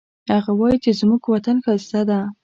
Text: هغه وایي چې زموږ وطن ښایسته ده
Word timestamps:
هغه 0.33 0.51
وایي 0.59 0.77
چې 0.83 0.91
زموږ 0.99 1.21
وطن 1.25 1.57
ښایسته 1.63 2.01
ده 2.09 2.19